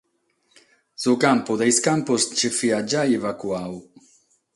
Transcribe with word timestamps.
Su 1.01 1.11
campu 1.23 1.53
de 1.63 1.67
sos 1.71 1.81
campos 1.87 2.21
nche 2.31 2.49
fiat 2.57 2.85
giai 2.91 3.11
evacuadu. 3.19 3.79